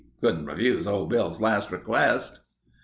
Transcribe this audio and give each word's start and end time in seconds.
Couldn't 0.19 0.47
refuse 0.47 0.87
old 0.87 1.11
Bill's 1.11 1.39
last 1.41 1.69
request." 1.69 2.39